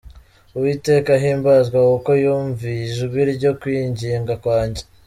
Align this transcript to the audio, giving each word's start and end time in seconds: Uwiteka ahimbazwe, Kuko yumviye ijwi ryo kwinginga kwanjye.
Uwiteka 0.55 1.09
ahimbazwe, 1.17 1.77
Kuko 1.91 2.11
yumviye 2.23 2.79
ijwi 2.89 3.21
ryo 3.35 3.51
kwinginga 3.59 4.33
kwanjye. 4.43 4.83